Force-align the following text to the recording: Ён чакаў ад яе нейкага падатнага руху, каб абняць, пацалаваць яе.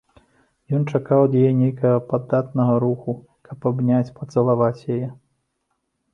Ён 0.77 0.85
чакаў 0.95 1.19
ад 1.25 1.33
яе 1.41 1.51
нейкага 1.59 1.99
падатнага 2.13 2.73
руху, 2.85 3.11
каб 3.49 3.69
абняць, 3.73 4.13
пацалаваць 4.19 4.87
яе. 4.97 5.07